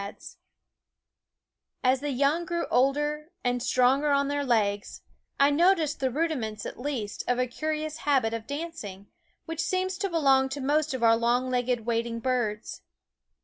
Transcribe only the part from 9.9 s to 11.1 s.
^^^Keen Eyed to belong to most of